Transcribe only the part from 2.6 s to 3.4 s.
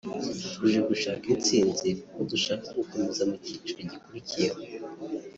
gukomeza mu